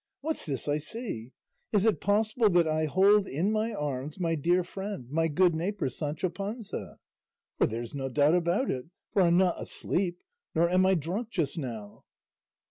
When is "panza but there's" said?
6.29-7.93